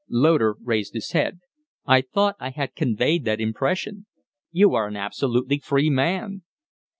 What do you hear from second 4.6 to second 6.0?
are an absolutely free